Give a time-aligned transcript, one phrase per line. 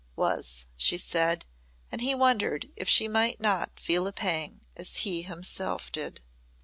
[0.15, 1.45] "Was," she said,
[1.91, 6.21] and he wondered if she might not feel a pang as he himself did.